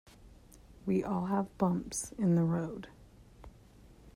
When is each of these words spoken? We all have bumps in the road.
We 0.87 1.03
all 1.03 1.27
have 1.27 1.55
bumps 1.59 2.11
in 2.17 2.33
the 2.33 2.43
road. 2.43 2.87